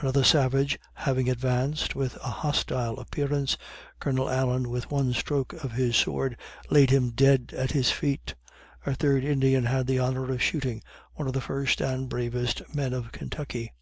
Another 0.00 0.24
savage 0.24 0.76
having 0.94 1.30
advanced 1.30 1.94
with 1.94 2.16
a 2.16 2.28
hostile 2.28 2.98
appearance, 2.98 3.56
Colonel 4.00 4.28
Allen, 4.28 4.70
with 4.70 4.90
one 4.90 5.12
stroke 5.12 5.52
of 5.52 5.70
his 5.70 5.94
sword, 5.96 6.36
laid 6.68 6.90
him 6.90 7.10
dead 7.10 7.52
at 7.56 7.70
his 7.70 7.92
feet. 7.92 8.34
A 8.86 8.96
third 8.96 9.22
Indian 9.22 9.66
had 9.66 9.86
the 9.86 10.00
honor 10.00 10.32
of 10.32 10.42
shooting 10.42 10.82
one 11.14 11.28
of 11.28 11.32
the 11.32 11.40
first 11.40 11.80
and 11.80 12.08
bravest 12.08 12.74
men 12.74 12.92
of 12.92 13.12
Kentucky. 13.12 13.72